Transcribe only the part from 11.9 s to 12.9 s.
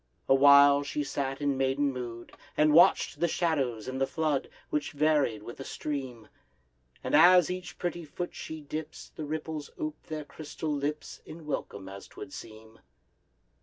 'twould seem.